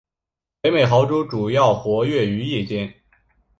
[0.61, 2.91] 北美豪猪主要活跃于夜间。